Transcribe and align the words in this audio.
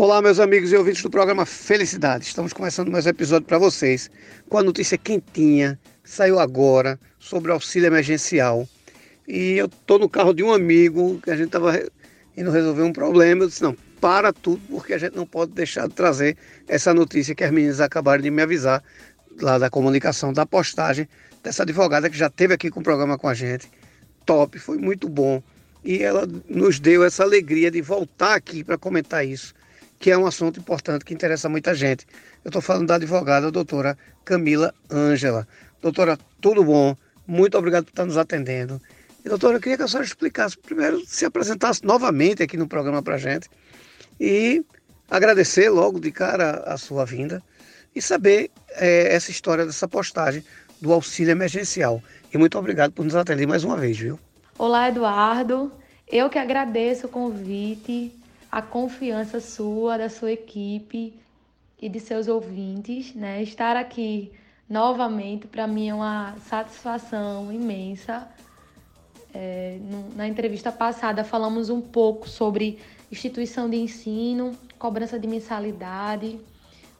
Olá, 0.00 0.22
meus 0.22 0.38
amigos 0.38 0.70
e 0.70 0.76
ouvintes 0.76 1.02
do 1.02 1.10
programa 1.10 1.44
Felicidade. 1.44 2.24
Estamos 2.24 2.52
começando 2.52 2.88
mais 2.88 3.04
um 3.04 3.08
episódio 3.08 3.48
para 3.48 3.58
vocês 3.58 4.08
com 4.48 4.56
a 4.56 4.62
notícia 4.62 4.96
quentinha, 4.96 5.76
saiu 6.04 6.38
agora, 6.38 7.00
sobre 7.18 7.50
auxílio 7.50 7.88
emergencial. 7.88 8.68
E 9.26 9.54
eu 9.54 9.66
estou 9.66 9.98
no 9.98 10.08
carro 10.08 10.32
de 10.32 10.44
um 10.44 10.52
amigo 10.52 11.20
que 11.20 11.32
a 11.32 11.36
gente 11.36 11.46
estava 11.46 11.82
indo 12.36 12.48
resolver 12.48 12.82
um 12.82 12.92
problema. 12.92 13.42
Eu 13.42 13.48
disse: 13.48 13.60
não, 13.60 13.76
para 14.00 14.32
tudo, 14.32 14.62
porque 14.70 14.94
a 14.94 14.98
gente 14.98 15.16
não 15.16 15.26
pode 15.26 15.50
deixar 15.50 15.88
de 15.88 15.94
trazer 15.94 16.36
essa 16.68 16.94
notícia 16.94 17.34
que 17.34 17.42
as 17.42 17.50
meninas 17.50 17.80
acabaram 17.80 18.22
de 18.22 18.30
me 18.30 18.40
avisar 18.40 18.80
lá 19.40 19.58
da 19.58 19.68
comunicação, 19.68 20.32
da 20.32 20.46
postagem 20.46 21.08
dessa 21.42 21.64
advogada 21.64 22.08
que 22.08 22.16
já 22.16 22.28
esteve 22.28 22.54
aqui 22.54 22.70
com 22.70 22.78
o 22.78 22.84
programa 22.84 23.18
com 23.18 23.26
a 23.26 23.34
gente. 23.34 23.68
Top, 24.24 24.60
foi 24.60 24.78
muito 24.78 25.08
bom. 25.08 25.42
E 25.84 26.04
ela 26.04 26.24
nos 26.48 26.78
deu 26.78 27.02
essa 27.02 27.24
alegria 27.24 27.68
de 27.68 27.82
voltar 27.82 28.36
aqui 28.36 28.62
para 28.62 28.78
comentar 28.78 29.26
isso 29.26 29.58
que 29.98 30.10
é 30.10 30.18
um 30.18 30.26
assunto 30.26 30.60
importante 30.60 31.04
que 31.04 31.12
interessa 31.12 31.48
muita 31.48 31.74
gente. 31.74 32.06
Eu 32.44 32.48
estou 32.48 32.62
falando 32.62 32.86
da 32.86 32.94
advogada 32.94 33.50
doutora 33.50 33.98
Camila 34.24 34.74
Ângela. 34.90 35.46
Doutora, 35.82 36.18
tudo 36.40 36.62
bom? 36.64 36.96
Muito 37.26 37.58
obrigado 37.58 37.84
por 37.84 37.90
estar 37.90 38.04
nos 38.04 38.16
atendendo. 38.16 38.80
E, 39.24 39.28
doutora, 39.28 39.56
eu 39.56 39.60
queria 39.60 39.76
que 39.76 39.82
a 39.82 39.88
senhora 39.88 40.06
explicasse, 40.06 40.56
primeiro, 40.56 41.04
se 41.04 41.24
apresentasse 41.24 41.84
novamente 41.84 42.42
aqui 42.42 42.56
no 42.56 42.68
programa 42.68 43.02
para 43.02 43.16
a 43.16 43.18
gente 43.18 43.48
e 44.20 44.64
agradecer 45.10 45.68
logo 45.68 45.98
de 45.98 46.12
cara 46.12 46.62
a 46.66 46.76
sua 46.76 47.04
vinda 47.04 47.42
e 47.94 48.00
saber 48.00 48.50
é, 48.76 49.14
essa 49.14 49.30
história 49.30 49.66
dessa 49.66 49.88
postagem 49.88 50.44
do 50.80 50.92
auxílio 50.92 51.32
emergencial. 51.32 52.02
E 52.32 52.38
muito 52.38 52.58
obrigado 52.58 52.92
por 52.92 53.04
nos 53.04 53.16
atender 53.16 53.46
mais 53.46 53.64
uma 53.64 53.76
vez, 53.76 53.98
viu? 53.98 54.18
Olá, 54.56 54.88
Eduardo. 54.88 55.72
Eu 56.06 56.30
que 56.30 56.38
agradeço 56.38 57.06
o 57.06 57.10
convite 57.10 58.17
a 58.50 58.62
confiança 58.62 59.40
sua, 59.40 59.98
da 59.98 60.08
sua 60.08 60.32
equipe 60.32 61.14
e 61.80 61.88
de 61.88 62.00
seus 62.00 62.28
ouvintes, 62.28 63.14
né? 63.14 63.42
Estar 63.42 63.76
aqui 63.76 64.32
novamente 64.68 65.46
para 65.46 65.66
mim 65.66 65.88
é 65.88 65.94
uma 65.94 66.34
satisfação 66.48 67.52
imensa. 67.52 68.28
É, 69.32 69.78
na 70.16 70.26
entrevista 70.26 70.72
passada 70.72 71.22
falamos 71.22 71.68
um 71.68 71.80
pouco 71.80 72.28
sobre 72.28 72.78
instituição 73.12 73.68
de 73.68 73.76
ensino, 73.76 74.56
cobrança 74.78 75.18
de 75.18 75.26
mensalidade, 75.26 76.38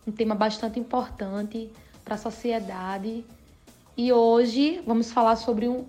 um 0.06 0.12
tema 0.12 0.34
bastante 0.34 0.78
importante 0.78 1.70
para 2.04 2.14
a 2.14 2.18
sociedade. 2.18 3.24
E 3.96 4.12
hoje 4.12 4.80
vamos 4.86 5.10
falar 5.10 5.36
sobre 5.36 5.68
um, 5.68 5.84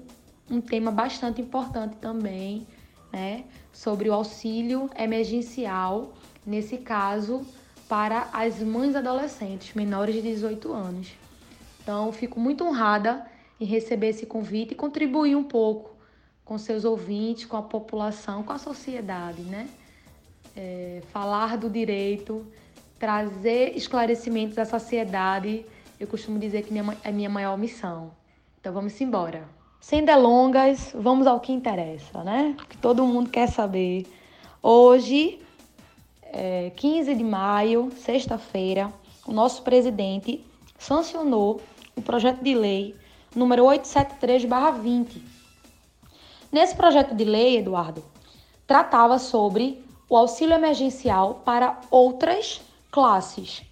um 0.49 0.59
tema 0.59 0.91
bastante 0.91 1.41
importante 1.41 1.95
também, 1.97 2.65
né? 3.11 3.45
sobre 3.71 4.09
o 4.09 4.13
auxílio 4.13 4.89
emergencial, 4.97 6.13
nesse 6.45 6.77
caso, 6.77 7.45
para 7.87 8.29
as 8.33 8.59
mães 8.59 8.95
adolescentes 8.95 9.73
menores 9.73 10.15
de 10.15 10.21
18 10.21 10.73
anos. 10.73 11.11
Então, 11.81 12.11
fico 12.11 12.39
muito 12.39 12.63
honrada 12.63 13.25
em 13.59 13.65
receber 13.65 14.09
esse 14.09 14.25
convite 14.25 14.73
e 14.73 14.75
contribuir 14.75 15.35
um 15.35 15.43
pouco 15.43 15.95
com 16.45 16.57
seus 16.57 16.83
ouvintes, 16.83 17.45
com 17.45 17.57
a 17.57 17.61
população, 17.61 18.43
com 18.43 18.53
a 18.53 18.57
sociedade, 18.57 19.41
né? 19.41 19.69
É, 20.55 21.01
falar 21.11 21.57
do 21.57 21.69
direito, 21.69 22.45
trazer 22.97 23.77
esclarecimentos 23.77 24.57
à 24.57 24.65
sociedade, 24.65 25.65
eu 25.99 26.07
costumo 26.07 26.37
dizer 26.37 26.63
que 26.63 26.71
minha, 26.73 26.97
é 27.03 27.11
minha 27.11 27.29
maior 27.29 27.57
missão. 27.57 28.11
Então, 28.59 28.73
vamos 28.73 28.99
embora. 28.99 29.58
Sem 29.79 30.03
delongas, 30.03 30.91
vamos 30.93 31.25
ao 31.25 31.39
que 31.39 31.51
interessa, 31.51 32.23
né? 32.23 32.55
Que 32.69 32.77
todo 32.77 33.05
mundo 33.05 33.29
quer 33.29 33.47
saber. 33.47 34.05
Hoje, 34.61 35.39
é, 36.21 36.71
15 36.75 37.15
de 37.15 37.23
maio, 37.23 37.91
sexta-feira, 37.97 38.93
o 39.25 39.31
nosso 39.31 39.63
presidente 39.63 40.45
sancionou 40.77 41.61
o 41.95 42.01
projeto 42.01 42.43
de 42.43 42.53
lei 42.53 42.95
número 43.35 43.63
873/20. 43.65 45.23
Nesse 46.51 46.75
projeto 46.75 47.15
de 47.15 47.23
lei, 47.23 47.57
Eduardo, 47.57 48.03
tratava 48.67 49.17
sobre 49.17 49.83
o 50.09 50.17
auxílio 50.17 50.55
emergencial 50.55 51.41
para 51.45 51.79
outras 51.89 52.61
classes. 52.91 53.63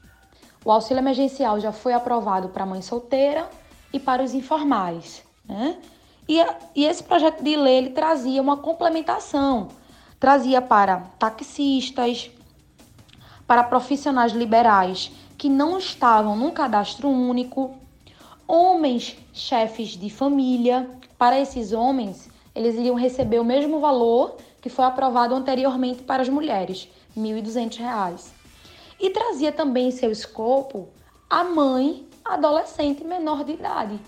O 0.64 0.72
auxílio 0.72 1.02
emergencial 1.02 1.60
já 1.60 1.72
foi 1.72 1.94
aprovado 1.94 2.50
para 2.50 2.66
mãe 2.66 2.82
solteira 2.82 3.50
e 3.92 4.00
para 4.00 4.24
os 4.24 4.34
informais, 4.34 5.24
né? 5.46 5.78
E, 6.28 6.40
e 6.76 6.86
esse 6.86 7.04
projeto 7.04 7.44
de 7.44 7.56
lei 7.56 7.78
ele 7.78 7.90
trazia 7.92 8.42
uma 8.42 8.58
complementação, 8.58 9.70
trazia 10.20 10.62
para 10.62 10.98
taxistas, 11.18 12.30
para 13.48 13.64
profissionais 13.64 14.34
liberais 14.34 15.12
que 15.38 15.48
não 15.48 15.78
estavam 15.78 16.36
num 16.36 16.52
cadastro 16.52 17.08
único, 17.08 17.76
homens 18.48 19.16
chefes 19.34 19.90
de 19.90 20.10
família. 20.10 20.90
Para 21.18 21.40
esses 21.40 21.72
homens, 21.72 22.30
eles 22.54 22.76
iriam 22.76 22.96
receber 22.96 23.40
o 23.40 23.46
mesmo 23.46 23.80
valor 23.80 24.36
que 24.62 24.70
foi 24.70 24.86
aprovado 24.86 25.34
anteriormente 25.34 26.04
para 26.04 26.22
as 26.22 26.30
mulheres, 26.30 26.90
R$ 27.16 27.22
1.200. 27.22 28.32
E 29.00 29.10
trazia 29.12 29.52
também 29.52 29.90
em 29.90 29.92
seu 29.92 30.12
escopo 30.12 30.90
a 31.30 31.44
mãe 31.44 32.08
adolescente 32.26 33.04
menor 33.04 33.44
de 33.44 33.54
idade, 33.54 34.00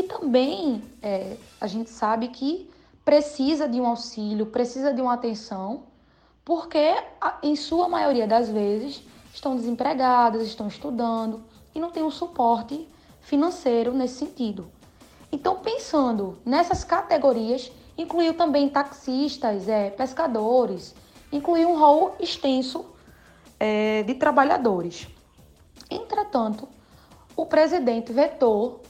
que 0.00 0.04
também 0.04 0.82
é, 1.02 1.36
a 1.60 1.66
gente 1.66 1.90
sabe 1.90 2.28
que 2.28 2.70
precisa 3.04 3.68
de 3.68 3.78
um 3.78 3.86
auxílio, 3.86 4.46
precisa 4.46 4.94
de 4.94 5.02
uma 5.02 5.12
atenção, 5.12 5.82
porque 6.44 6.94
em 7.42 7.54
sua 7.54 7.86
maioria 7.88 8.26
das 8.26 8.48
vezes 8.48 9.02
estão 9.34 9.54
desempregadas, 9.54 10.42
estão 10.42 10.68
estudando 10.68 11.44
e 11.74 11.80
não 11.80 11.90
tem 11.90 12.02
um 12.02 12.10
suporte 12.10 12.88
financeiro 13.20 13.92
nesse 13.92 14.14
sentido. 14.14 14.70
Então, 15.30 15.56
pensando 15.58 16.38
nessas 16.46 16.82
categorias, 16.82 17.70
incluiu 17.96 18.34
também 18.34 18.70
taxistas, 18.70 19.68
é, 19.68 19.90
pescadores, 19.90 20.94
incluiu 21.30 21.68
um 21.68 21.78
rol 21.78 22.16
extenso 22.18 22.86
é, 23.58 24.02
de 24.02 24.14
trabalhadores. 24.14 25.06
Entretanto, 25.90 26.66
o 27.36 27.44
presidente 27.44 28.12
vetou 28.12 28.80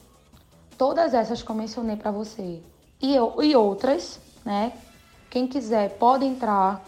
todas 0.81 1.13
essas 1.13 1.43
que 1.43 1.51
eu 1.51 1.55
mencionei 1.55 1.95
para 1.95 2.09
você 2.09 2.59
e, 2.99 3.15
eu, 3.15 3.35
e 3.43 3.55
outras, 3.55 4.19
né? 4.43 4.73
Quem 5.29 5.45
quiser 5.45 5.91
pode 5.99 6.25
entrar 6.25 6.83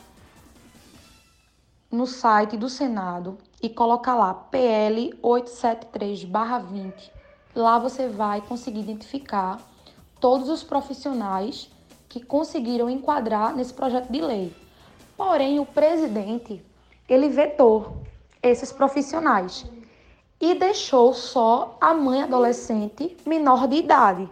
no 1.92 2.08
site 2.08 2.58
do 2.58 2.68
Senado 2.70 3.38
e 3.62 3.70
colocar 3.70 4.16
lá 4.16 4.34
PL 4.34 5.14
873/20. 5.22 7.12
Lá 7.56 7.78
você 7.78 8.08
vai 8.08 8.42
conseguir 8.42 8.80
identificar 8.80 9.62
todos 10.20 10.50
os 10.50 10.64
profissionais 10.64 11.70
que 12.10 12.20
conseguiram 12.20 12.90
enquadrar 12.90 13.56
nesse 13.56 13.76
projeto 13.76 14.12
de 14.12 14.22
lei. 14.22 14.56
Porém, 15.16 15.60
o 15.60 15.68
presidente, 15.68 16.66
ele 17.08 17.30
vetou 17.30 17.98
esses 18.42 18.72
profissionais 18.72 19.64
e 20.44 20.54
deixou 20.54 21.14
só 21.14 21.78
a 21.80 21.94
mãe 21.94 22.22
adolescente 22.22 23.16
menor 23.26 23.66
de 23.66 23.78
idade. 23.78 24.30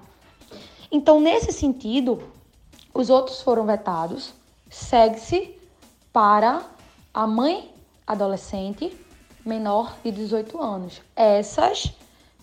Então, 0.91 1.21
nesse 1.21 1.53
sentido, 1.53 2.21
os 2.93 3.09
outros 3.09 3.41
foram 3.41 3.65
vetados. 3.65 4.33
Segue-se 4.69 5.57
para 6.11 6.63
a 7.13 7.25
mãe 7.25 7.73
adolescente 8.05 8.93
menor 9.45 9.95
de 10.03 10.11
18 10.11 10.61
anos. 10.61 11.01
Essas 11.15 11.93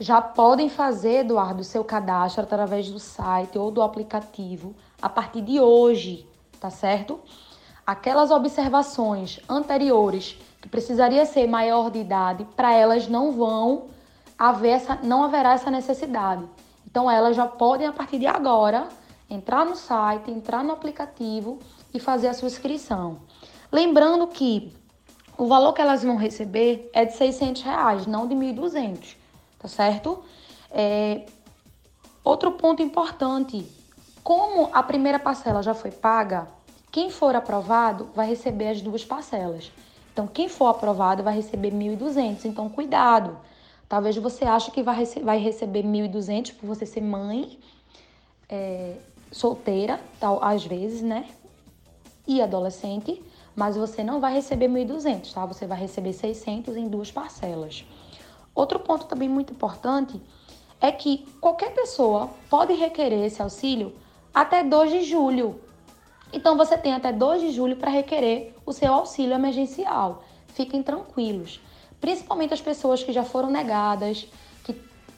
já 0.01 0.23
podem 0.23 0.71
fazer, 0.71 1.27
Eduardo, 1.27 1.63
seu 1.63 1.85
cadastro 1.85 2.45
através 2.45 2.91
do 2.91 2.99
site 2.99 3.59
ou 3.59 3.71
do 3.71 3.83
aplicativo 3.83 4.75
a 5.03 5.11
partir 5.11 5.43
de 5.43 5.61
hoje, 5.61 6.27
tá 6.59 6.71
certo? 6.71 7.21
Aquelas 7.87 8.31
observações 8.31 9.41
anteriores 9.47 10.39
que 10.61 10.69
precisaria 10.69 11.25
ser 11.25 11.47
maior 11.47 11.91
de 11.91 11.99
idade, 11.99 12.47
para 12.57 12.73
elas 12.73 13.09
não 13.09 13.33
vão 13.33 13.87
haver 14.39 14.71
essa, 14.71 14.97
não 15.03 15.23
haverá 15.23 15.53
essa 15.53 15.71
necessidade. 15.71 16.45
Então 16.87 17.11
elas 17.11 17.37
já 17.37 17.47
podem 17.47 17.87
a 17.87 17.93
partir 17.93 18.19
de 18.19 18.27
agora 18.27 18.89
entrar 19.29 19.65
no 19.65 19.77
site, 19.77 20.31
entrar 20.31 20.65
no 20.65 20.73
aplicativo 20.73 21.59
e 21.93 22.01
fazer 22.01 22.29
a 22.29 22.35
sua 22.35 22.49
inscrição. 22.49 23.19
Lembrando 23.71 24.27
que 24.27 24.73
o 25.37 25.47
valor 25.47 25.73
que 25.73 25.81
elas 25.81 26.03
vão 26.03 26.17
receber 26.17 26.91
é 26.93 27.05
de 27.05 27.15
600 27.15 27.63
reais, 27.63 28.07
não 28.07 28.27
de 28.27 28.35
1.200, 28.35 29.17
tá 29.59 29.69
certo? 29.69 30.23
É... 30.71 31.27
Outro 32.25 32.53
ponto 32.53 32.83
importante, 32.83 33.67
como 34.25 34.69
a 34.73 34.83
primeira 34.83 35.19
parcela 35.19 35.63
já 35.63 35.75
foi 35.75 35.91
paga, 35.91 36.49
quem 36.91 37.11
for 37.11 37.37
aprovado 37.37 38.11
vai 38.15 38.27
receber 38.27 38.69
as 38.69 38.81
duas 38.81 39.05
parcelas. 39.05 39.71
Então, 40.19 40.27
quem 40.27 40.49
for 40.49 40.67
aprovado 40.67 41.23
vai 41.23 41.33
receber 41.33 41.71
1.200. 41.71 42.45
Então, 42.45 42.69
cuidado. 42.69 43.39
Talvez 43.89 44.17
você 44.17 44.45
ache 44.45 44.69
que 44.73 44.83
vai, 44.83 44.97
rece 44.97 45.21
vai 45.21 45.39
receber 45.39 45.85
1.200 45.85 46.55
por 46.55 46.67
você 46.67 46.85
ser 46.85 47.03
mãe 47.03 47.57
é, 48.49 48.97
solteira, 49.31 50.01
tal, 50.19 50.43
às 50.43 50.67
vezes, 50.67 51.03
né? 51.03 51.25
E 52.27 52.43
adolescente. 52.43 53.23
mas 53.55 53.77
você 53.77 54.03
não 54.03 54.19
vai 54.19 54.35
receber 54.35 54.69
1.200, 54.69 55.33
tá? 55.33 55.47
Você 55.47 55.69
vai 55.69 55.79
receber 55.79 56.13
600 56.13 56.77
em 56.77 56.89
duas 56.89 57.13
parcelas. 57.13 57.85
Outro 58.53 58.81
ponto 58.81 59.07
também 59.07 59.29
muito 59.29 59.53
importante 59.53 60.21
é 60.81 60.91
que 60.91 61.29
qualquer 61.41 61.73
pessoa 61.75 62.29
pode 62.51 62.73
requerer 62.73 63.25
esse 63.25 63.41
auxílio 63.41 63.95
até 64.35 64.65
2 64.65 64.91
de 64.91 65.03
julho. 65.05 65.61
Então 66.33 66.57
você 66.57 66.77
tem 66.77 66.93
até 66.93 67.13
2 67.13 67.41
de 67.41 67.51
julho 67.53 67.77
para 67.77 67.91
requerer 67.91 68.55
o 68.67 68.73
seu 68.73 68.93
auxílio 68.93 69.35
emergencial. 69.35 70.25
Fiquem 70.49 70.83
tranquilos. 70.83 71.61
Principalmente 72.01 72.55
as 72.55 72.61
pessoas 72.61 73.03
que 73.03 73.13
já 73.13 73.25
foram 73.25 73.51
negadas, 73.51 74.29
que 74.65 74.75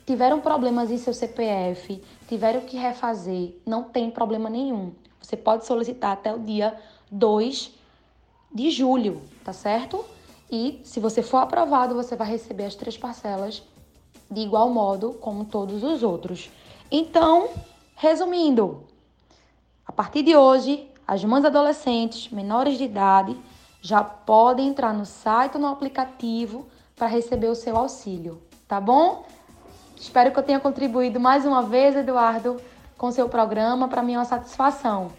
tiveram 0.07 0.41
problemas 0.41 0.91
em 0.91 0.99
seu 0.99 1.13
CPF, 1.13 2.03
tiveram 2.29 2.61
que 2.63 2.77
refazer, 2.77 3.57
não 3.67 3.83
tem 3.83 4.11
problema 4.11 4.49
nenhum. 4.49 4.93
Você 5.21 5.37
pode 5.37 5.67
solicitar 5.67 6.13
até 6.13 6.35
o 6.35 6.39
dia 6.39 6.79
2 7.11 7.73
de 8.53 8.71
julho, 8.71 9.21
tá 9.45 9.53
certo? 9.53 10.05
E 10.51 10.81
se 10.85 10.99
você 10.99 11.23
for 11.23 11.39
aprovado, 11.39 11.95
você 11.95 12.17
vai 12.17 12.29
receber 12.29 12.65
as 12.65 12.75
três 12.75 12.97
parcelas 12.97 13.63
de 14.31 14.41
igual 14.41 14.71
modo 14.71 15.15
como 15.15 15.45
todos 15.45 15.83
os 15.83 16.03
outros. 16.03 16.51
Então, 16.91 17.51
resumindo, 17.95 18.85
a 19.87 19.93
partir 19.93 20.23
de 20.23 20.37
hoje, 20.37 20.89
as 21.11 21.25
mães 21.25 21.45
adolescentes 21.45 22.31
menores 22.31 22.79
de 22.79 22.85
idade 22.85 23.37
já 23.83 24.01
podem 24.01 24.69
entrar 24.69 24.95
no 24.95 25.05
site 25.05 25.57
ou 25.57 25.61
no 25.61 25.67
aplicativo 25.67 26.69
para 26.95 27.09
receber 27.09 27.49
o 27.49 27.55
seu 27.57 27.77
auxílio, 27.77 28.41
tá 28.69 28.81
bom? 28.81 29.27
Espero 29.97 30.31
que 30.31 30.39
eu 30.39 30.43
tenha 30.45 30.61
contribuído 30.61 31.19
mais 31.19 31.45
uma 31.45 31.63
vez, 31.63 31.97
Eduardo, 31.97 32.63
com 32.97 33.11
seu 33.11 33.29
programa. 33.29 33.89
Para 33.89 34.05
mim 34.05 34.15
é 34.15 34.19
uma 34.19 34.25
satisfação. 34.25 35.11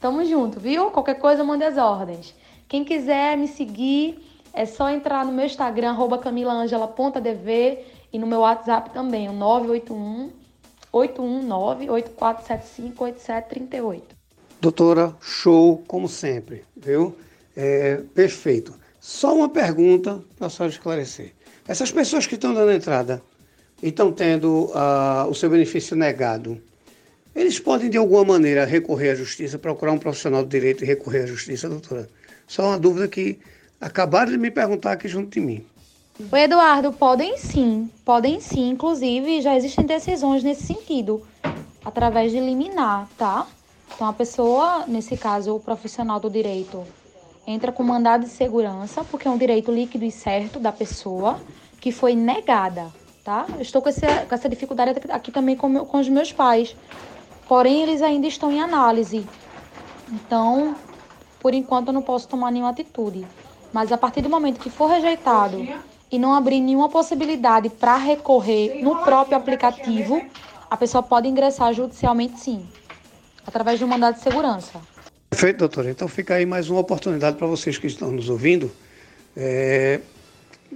Tamo 0.00 0.24
junto, 0.24 0.58
viu? 0.58 0.90
Qualquer 0.90 1.18
coisa, 1.18 1.44
mande 1.44 1.62
as 1.62 1.76
ordens. 1.76 2.34
Quem 2.66 2.82
quiser 2.82 3.36
me 3.36 3.46
seguir, 3.46 4.26
é 4.50 4.64
só 4.64 4.88
entrar 4.88 5.26
no 5.26 5.32
meu 5.32 5.44
Instagram, 5.44 5.94
camilaangela.dv 6.22 7.84
e 8.10 8.18
no 8.18 8.26
meu 8.26 8.40
WhatsApp 8.40 8.88
também, 8.94 9.28
o 9.28 9.32
981 9.34 10.32
819 10.90 11.90
8475 11.90 13.04
8738. 13.04 14.13
Doutora, 14.64 15.14
show 15.20 15.84
como 15.86 16.08
sempre, 16.08 16.64
viu? 16.74 17.14
É, 17.54 18.00
perfeito. 18.14 18.74
Só 18.98 19.36
uma 19.36 19.46
pergunta 19.46 20.24
para 20.38 20.46
a 20.46 20.50
senhora 20.50 20.72
esclarecer. 20.72 21.32
Essas 21.68 21.92
pessoas 21.92 22.26
que 22.26 22.34
estão 22.34 22.54
dando 22.54 22.72
entrada 22.72 23.22
e 23.82 23.88
estão 23.88 24.10
tendo 24.10 24.70
uh, 24.72 25.28
o 25.28 25.34
seu 25.34 25.50
benefício 25.50 25.94
negado, 25.94 26.58
eles 27.36 27.60
podem 27.60 27.90
de 27.90 27.98
alguma 27.98 28.24
maneira 28.24 28.64
recorrer 28.64 29.10
à 29.10 29.14
justiça, 29.14 29.58
procurar 29.58 29.92
um 29.92 29.98
profissional 29.98 30.42
do 30.42 30.48
direito 30.48 30.82
e 30.82 30.86
recorrer 30.86 31.24
à 31.24 31.26
justiça, 31.26 31.68
doutora? 31.68 32.08
Só 32.46 32.68
uma 32.68 32.78
dúvida 32.78 33.06
que 33.06 33.38
acabaram 33.78 34.32
de 34.32 34.38
me 34.38 34.50
perguntar 34.50 34.92
aqui 34.92 35.08
junto 35.08 35.28
de 35.28 35.40
mim. 35.40 35.66
Oi, 36.32 36.40
Eduardo, 36.40 36.90
podem 36.90 37.36
sim, 37.36 37.90
podem 38.02 38.40
sim. 38.40 38.70
Inclusive, 38.70 39.42
já 39.42 39.58
existem 39.58 39.84
decisões 39.84 40.42
nesse 40.42 40.62
sentido, 40.62 41.20
através 41.84 42.32
de 42.32 42.40
liminar, 42.40 43.06
tá? 43.18 43.46
Então, 43.94 44.08
a 44.08 44.12
pessoa, 44.12 44.84
nesse 44.86 45.16
caso, 45.16 45.54
o 45.54 45.60
profissional 45.60 46.18
do 46.18 46.28
direito, 46.28 46.84
entra 47.46 47.70
com 47.70 47.82
mandado 47.82 48.24
de 48.24 48.30
segurança, 48.30 49.04
porque 49.04 49.28
é 49.28 49.30
um 49.30 49.38
direito 49.38 49.70
líquido 49.70 50.04
e 50.04 50.10
certo 50.10 50.58
da 50.58 50.72
pessoa 50.72 51.40
que 51.80 51.92
foi 51.92 52.14
negada, 52.14 52.90
tá? 53.22 53.46
Eu 53.54 53.62
estou 53.62 53.82
com, 53.82 53.88
esse, 53.88 54.00
com 54.00 54.34
essa 54.34 54.48
dificuldade 54.48 54.98
aqui 55.10 55.30
também 55.30 55.56
com, 55.56 55.68
meu, 55.68 55.84
com 55.84 55.98
os 55.98 56.08
meus 56.08 56.32
pais, 56.32 56.74
porém, 57.46 57.82
eles 57.82 58.02
ainda 58.02 58.26
estão 58.26 58.50
em 58.50 58.60
análise. 58.60 59.26
Então, 60.10 60.74
por 61.40 61.54
enquanto, 61.54 61.88
eu 61.88 61.92
não 61.92 62.02
posso 62.02 62.26
tomar 62.26 62.50
nenhuma 62.50 62.70
atitude. 62.70 63.26
Mas 63.72 63.92
a 63.92 63.98
partir 63.98 64.22
do 64.22 64.30
momento 64.30 64.60
que 64.60 64.70
for 64.70 64.86
rejeitado 64.86 65.66
e 66.10 66.18
não 66.18 66.32
abrir 66.32 66.60
nenhuma 66.60 66.88
possibilidade 66.88 67.68
para 67.68 67.96
recorrer 67.96 68.82
no 68.82 68.96
próprio 68.96 69.36
aplicativo, 69.36 70.22
a 70.70 70.76
pessoa 70.76 71.02
pode 71.02 71.28
ingressar 71.28 71.72
judicialmente 71.74 72.40
sim 72.40 72.66
através 73.46 73.78
de 73.78 73.84
um 73.84 73.88
mandado 73.88 74.16
de 74.16 74.22
segurança. 74.22 74.80
Perfeito, 75.30 75.58
doutora. 75.58 75.90
Então 75.90 76.06
fica 76.08 76.34
aí 76.34 76.46
mais 76.46 76.70
uma 76.70 76.80
oportunidade 76.80 77.36
para 77.36 77.46
vocês 77.46 77.76
que 77.78 77.86
estão 77.86 78.10
nos 78.10 78.28
ouvindo 78.28 78.70
é, 79.36 80.00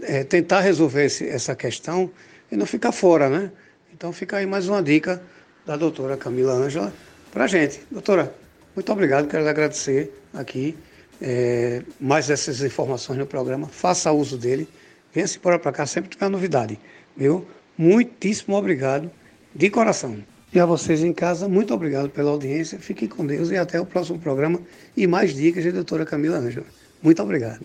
é, 0.03 0.25
tentar 0.25 0.61
resolver 0.61 1.05
esse, 1.05 1.29
essa 1.29 1.55
questão 1.55 2.11
e 2.51 2.57
não 2.57 2.67
ficar 2.67 2.93
fora, 2.93 3.29
né? 3.29 3.51
Então 3.93 4.13
fica 4.13 4.37
aí 4.37 4.47
mais 4.47 4.69
uma 4.69 4.83
dica 4.83 5.23
da 5.65 5.77
doutora 5.77 6.17
Camila 6.17 6.53
Ângela 6.53 6.93
para 7.31 7.45
a 7.45 7.47
gente. 7.47 7.81
Doutora, 7.91 8.35
muito 8.75 8.93
obrigado, 8.93 9.29
quero 9.29 9.49
agradecer 9.49 10.13
aqui 10.33 10.77
é, 11.21 11.83
mais 12.01 12.31
essas 12.31 12.63
informações 12.63 13.19
no 13.19 13.27
programa. 13.27 13.69
Faça 13.69 14.11
uso 14.13 14.37
dele. 14.37 14.69
Venha-se 15.13 15.39
para 15.39 15.59
cá 15.73 15.87
sempre 15.87 16.11
que 16.11 16.17
tiver 16.17 16.29
novidade, 16.29 16.79
viu? 17.17 17.47
Muitíssimo 17.77 18.57
obrigado, 18.57 19.11
de 19.55 19.71
coração. 19.71 20.19
E 20.53 20.59
a 20.59 20.65
vocês 20.65 21.05
em 21.05 21.13
casa, 21.13 21.47
muito 21.47 21.75
obrigado 21.75 22.09
pela 22.09 22.31
audiência. 22.31 22.79
Fiquem 22.79 23.07
com 23.07 23.27
Deus 23.27 23.51
e 23.51 23.57
até 23.57 23.81
o 23.81 23.85
próximo 23.85 24.19
programa 24.19 24.61
e 24.97 25.07
mais 25.07 25.35
dicas 25.35 25.63
de 25.63 25.73
doutora 25.73 26.07
Camila 26.07 26.39
Ângela. 26.39 26.67
Muito 27.03 27.23
obrigado. 27.23 27.65